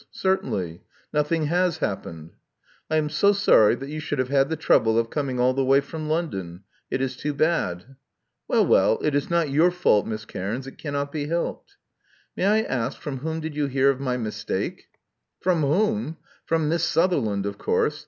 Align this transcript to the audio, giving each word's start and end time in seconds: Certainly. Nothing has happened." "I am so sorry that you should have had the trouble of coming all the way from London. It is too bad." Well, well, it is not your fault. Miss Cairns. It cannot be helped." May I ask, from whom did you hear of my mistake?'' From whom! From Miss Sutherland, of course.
Certainly. 0.09 0.81
Nothing 1.13 1.45
has 1.45 1.77
happened." 1.77 2.31
"I 2.89 2.95
am 2.97 3.07
so 3.07 3.33
sorry 3.33 3.75
that 3.75 3.89
you 3.89 3.99
should 3.99 4.17
have 4.17 4.29
had 4.29 4.49
the 4.49 4.55
trouble 4.55 4.97
of 4.97 5.11
coming 5.11 5.39
all 5.39 5.53
the 5.53 5.63
way 5.63 5.79
from 5.79 6.09
London. 6.09 6.63
It 6.89 7.01
is 7.01 7.15
too 7.15 7.35
bad." 7.35 7.95
Well, 8.47 8.65
well, 8.65 8.97
it 9.03 9.13
is 9.13 9.29
not 9.29 9.51
your 9.51 9.69
fault. 9.69 10.07
Miss 10.07 10.25
Cairns. 10.25 10.65
It 10.65 10.79
cannot 10.79 11.11
be 11.11 11.27
helped." 11.27 11.77
May 12.35 12.45
I 12.45 12.61
ask, 12.63 12.99
from 12.99 13.17
whom 13.17 13.41
did 13.41 13.53
you 13.55 13.67
hear 13.67 13.91
of 13.91 13.99
my 13.99 14.17
mistake?'' 14.17 14.87
From 15.43 15.61
whom! 15.61 16.17
From 16.45 16.67
Miss 16.67 16.83
Sutherland, 16.83 17.45
of 17.45 17.59
course. 17.59 17.99